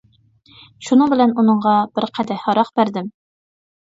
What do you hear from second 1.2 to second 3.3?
ئۇنىڭغا بىر قەدەھ ھاراق بەردىم.